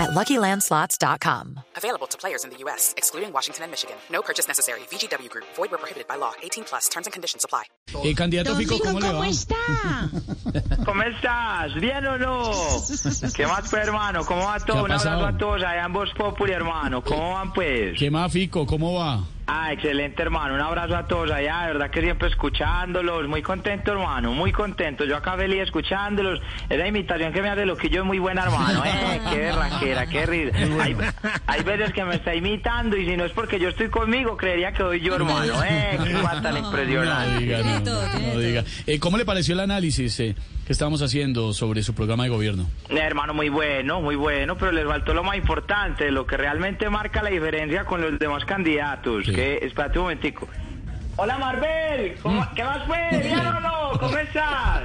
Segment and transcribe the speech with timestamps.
[0.00, 1.60] at LuckyLandSlots.com.
[1.76, 3.96] Available to players in the U.S., excluding Washington and Michigan.
[4.10, 4.80] No purchase necessary.
[4.90, 5.44] VGW Group.
[5.56, 6.32] Void where prohibited by law.
[6.42, 6.88] 18 plus.
[6.88, 7.64] Terms and conditions apply.
[8.04, 9.28] Eh, candidato Fico, Fico, ¿cómo le va?
[9.28, 9.56] está?
[10.84, 11.74] ¿Cómo estás?
[11.80, 12.52] ¿Bien o no?
[13.34, 14.24] ¿Qué más, pues, hermano?
[14.24, 14.78] ¿Cómo va todo?
[14.78, 15.26] ha Un abrazo pasado?
[15.26, 17.02] a todos allá en Voz Populi, hermano.
[17.02, 17.98] ¿Cómo van, pues?
[17.98, 18.64] ¿Qué más, Fico?
[18.66, 19.24] ¿Cómo va?
[19.52, 20.54] Ah, excelente, hermano.
[20.54, 21.62] Un abrazo a todos allá.
[21.62, 23.26] De verdad que siempre escuchándolos.
[23.26, 24.32] Muy contento, hermano.
[24.32, 25.04] Muy contento.
[25.04, 26.40] Yo acá feliz escuchándolos.
[26.68, 28.84] Esa imitación que me hace Loquillo es muy buena, hermano.
[28.84, 30.56] Eh, qué berraquera, qué risa.
[30.82, 30.96] Hay,
[31.48, 34.70] hay veces que me está imitando y si no es porque yo estoy conmigo, creería
[34.70, 35.52] que soy yo, hermano.
[35.64, 36.12] Eh, qué
[36.42, 37.38] tan No impresionante.
[37.44, 37.80] diga, no,
[38.34, 38.64] no diga.
[38.86, 40.34] Eh, ¿Cómo le pareció el análisis eh,
[40.66, 42.68] que estábamos haciendo sobre su programa de gobierno?
[42.88, 46.88] Eh, Hermano, muy bueno, muy bueno, pero les faltó lo más importante, lo que realmente
[46.88, 49.24] marca la diferencia con los demás candidatos.
[49.26, 49.32] Sí.
[49.40, 50.46] Que, espérate un momentico.
[51.16, 53.24] Hola Marbel, ¿Cómo- ¿qué vas pues?
[53.24, 53.90] ¿Bien o no?
[53.98, 54.82] ¿Cómo estás?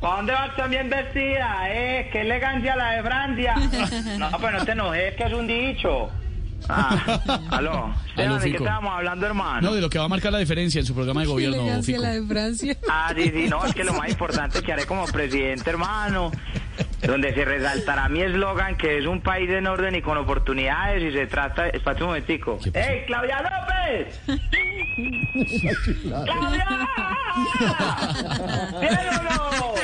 [0.00, 1.58] ¿Para dónde vas también vestida?
[1.68, 3.54] Eh, qué elegancia la de Francia.
[4.18, 6.10] No, pero no te enojes, que es un dicho.
[6.68, 7.20] Ah,
[7.52, 7.94] aló.
[8.08, 8.64] Esteban, ¿de qué Fico.
[8.64, 9.60] estábamos hablando, hermano?
[9.68, 11.94] No, de lo que va a marcar la diferencia en su programa de gobierno, Elegancia
[11.96, 12.02] Fico.
[12.06, 12.76] la de Francia.
[12.90, 16.32] Ah, sí, sí, no, es que lo más importante que haré como presidente, hermano,
[17.06, 21.12] donde se resaltará mi eslogan, que es un país en orden y con oportunidades, y
[21.16, 21.68] se trata...
[21.68, 22.58] Espérate un momentico.
[22.64, 22.88] ¿Qué pasó?
[22.90, 23.73] ¡Ey, Claudia López!
[26.24, 26.66] ¡Claudia!
[28.80, 29.83] ¿Bien o no?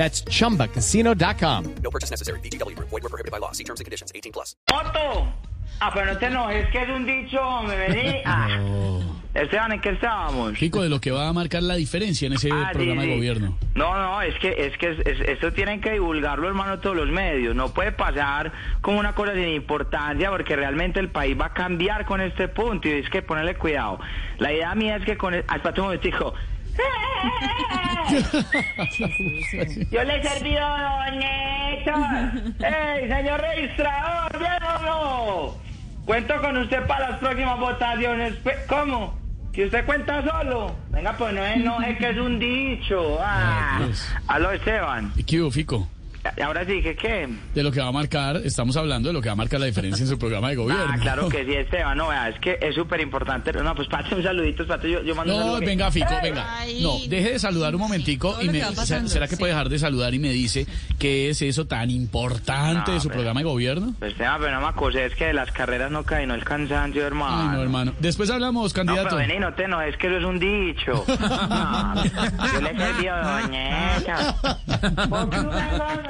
[0.00, 1.64] That's chumbacasino.com.
[1.82, 2.40] No purchase necessary.
[2.40, 2.88] VGW Group.
[2.88, 3.52] Void were prohibited by law.
[3.52, 4.10] See terms and conditions.
[4.14, 4.56] 18 plus.
[4.72, 5.26] ¡Moto!
[5.82, 8.22] Ah, pero no te enojes, que es un dicho, me vení...
[8.24, 8.48] Ah.
[9.34, 10.56] Esteban, ¿en qué estábamos?
[10.58, 13.08] Fico, de lo que va a marcar la diferencia en ese Ah, sí, programa de
[13.08, 13.14] sí.
[13.16, 13.58] gobierno.
[13.74, 17.08] No, no, es que, es que es- es- esto tienen que divulgarlo, hermano, todos los
[17.10, 17.54] medios.
[17.54, 22.06] No puede pasar como una cosa sin importancia, porque realmente el país va a cambiar
[22.06, 24.00] con este punto y es que ponerle cuidado.
[24.38, 25.44] La idea mía es que con el...
[25.46, 26.34] Ah, espérate un momentico.
[29.90, 32.66] Yo le he servido Don Héctor.
[32.66, 34.38] ¡Ey, señor registrador!
[34.38, 35.54] ¿Bien o no?
[36.04, 38.34] Cuento con usted para las próximas votaciones.
[38.68, 39.18] ¿Cómo?
[39.52, 40.74] ¿Que usted cuenta solo?
[40.90, 43.18] Venga, pues no es, no es que es un dicho.
[43.20, 43.80] Ah.
[44.28, 45.12] Aló, Esteban.
[45.16, 45.88] ¿Y qué hubo, Fico?
[46.44, 47.28] Ahora sí, ¿qué qué?
[47.54, 49.66] De lo que va a marcar, estamos hablando de lo que va a marcar la
[49.66, 50.84] diferencia en su programa de gobierno.
[50.88, 51.96] Ah, claro que sí, Esteban.
[51.96, 53.52] No, vea, es que es súper importante.
[53.54, 56.58] No, pues pate un saludito, pate, yo, yo mando un No, venga, Fico, venga.
[56.58, 56.82] Ay.
[56.82, 59.40] No, deje de saludar un momentico y me, que pasando, ¿será que sí.
[59.40, 60.66] puede dejar de saludar y me dice
[60.98, 63.94] qué es eso tan importante No, de su pero- programa de gobierno?
[63.98, 66.44] Pues Esteban, pero no me acosé, es que de las carreras no cae, no el
[66.44, 67.50] cansancio, hermano.
[67.50, 67.92] Ay, no, hermano.
[67.98, 69.16] Después hablamos, No, candidato.
[69.16, 71.04] pero vení, no te no, es que eso es un dicho.
[71.08, 72.04] No,
[72.52, 74.36] yo le he servido a Doña Esta.